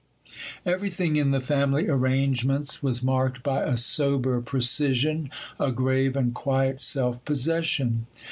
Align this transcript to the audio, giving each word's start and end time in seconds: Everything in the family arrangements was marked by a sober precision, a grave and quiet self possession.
Everything 0.65 1.15
in 1.15 1.29
the 1.29 1.39
family 1.39 1.87
arrangements 1.87 2.81
was 2.81 3.03
marked 3.03 3.43
by 3.43 3.61
a 3.61 3.77
sober 3.77 4.41
precision, 4.41 5.29
a 5.59 5.71
grave 5.71 6.15
and 6.15 6.33
quiet 6.33 6.81
self 6.81 7.23
possession. 7.23 8.07